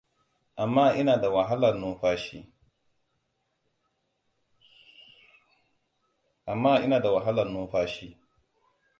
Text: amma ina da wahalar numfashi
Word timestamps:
amma 0.63 0.85
ina 1.01 1.15
da 7.01 7.09
wahalar 7.19 7.43
numfashi 7.49 8.17